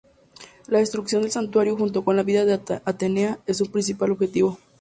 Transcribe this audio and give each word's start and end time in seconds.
La 0.67 0.79
destrucción 0.79 1.21
del 1.21 1.29
santuario, 1.29 1.77
junto 1.77 2.03
con 2.03 2.15
la 2.15 2.23
vida 2.23 2.43
de 2.43 2.59
Atenea, 2.85 3.37
es 3.45 3.57
su 3.57 3.69
principal 3.69 4.09
objetivo. 4.09 4.57